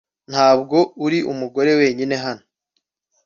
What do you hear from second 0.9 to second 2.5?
uri umugore wenyine hano